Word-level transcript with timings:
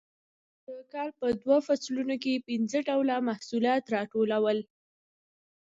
د 0.65 0.67
کال 0.91 1.09
په 1.19 1.27
دوو 1.41 1.57
فصلونو 1.67 2.15
کې 2.23 2.43
پنځه 2.47 2.79
ډوله 2.87 3.15
محصولات 3.29 3.83
راټولول 3.95 4.57